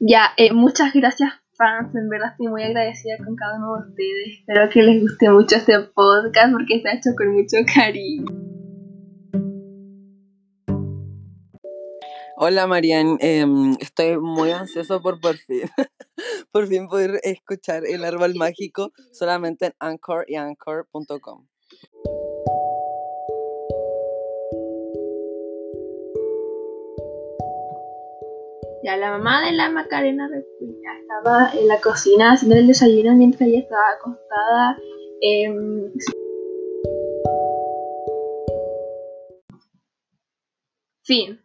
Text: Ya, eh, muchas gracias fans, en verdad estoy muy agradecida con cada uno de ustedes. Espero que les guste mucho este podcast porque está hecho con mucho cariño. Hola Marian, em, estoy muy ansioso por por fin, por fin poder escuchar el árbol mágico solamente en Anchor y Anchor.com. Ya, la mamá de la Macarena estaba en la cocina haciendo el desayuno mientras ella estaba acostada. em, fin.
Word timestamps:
Ya, 0.00 0.28
eh, 0.36 0.52
muchas 0.52 0.92
gracias 0.94 1.32
fans, 1.58 1.92
en 1.94 2.08
verdad 2.08 2.30
estoy 2.30 2.46
muy 2.46 2.62
agradecida 2.62 3.18
con 3.18 3.34
cada 3.34 3.58
uno 3.58 3.74
de 3.74 3.90
ustedes. 3.90 4.38
Espero 4.38 4.70
que 4.70 4.82
les 4.82 5.02
guste 5.02 5.28
mucho 5.28 5.56
este 5.56 5.78
podcast 5.94 6.52
porque 6.52 6.76
está 6.76 6.92
hecho 6.92 7.10
con 7.16 7.34
mucho 7.34 7.56
cariño. 7.74 8.26
Hola 12.40 12.68
Marian, 12.68 13.18
em, 13.20 13.76
estoy 13.80 14.16
muy 14.16 14.52
ansioso 14.52 15.02
por 15.02 15.20
por 15.20 15.36
fin, 15.36 15.62
por 16.52 16.68
fin 16.68 16.86
poder 16.86 17.18
escuchar 17.24 17.82
el 17.84 18.04
árbol 18.04 18.36
mágico 18.36 18.92
solamente 19.12 19.66
en 19.66 19.72
Anchor 19.80 20.24
y 20.28 20.36
Anchor.com. 20.36 21.48
Ya, 28.82 28.96
la 28.96 29.10
mamá 29.10 29.44
de 29.44 29.52
la 29.52 29.70
Macarena 29.70 30.28
estaba 31.00 31.50
en 31.52 31.66
la 31.68 31.80
cocina 31.80 32.32
haciendo 32.32 32.56
el 32.56 32.66
desayuno 32.68 33.14
mientras 33.14 33.48
ella 33.48 33.60
estaba 33.60 33.90
acostada. 33.90 34.78
em, 35.20 35.92
fin. 41.02 41.40